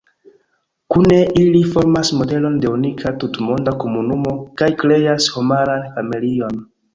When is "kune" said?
0.93-1.17